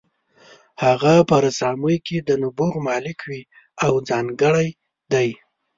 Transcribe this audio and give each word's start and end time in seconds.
هغه 0.83 1.13
په 1.29 1.35
رسامۍ 1.45 1.97
کې 2.07 2.17
د 2.27 2.29
نبوغ 2.43 2.73
مالک 2.87 3.19
وي 3.29 3.41
او 3.85 3.93
ځانګړی 4.09 4.67
دی. 5.13 5.29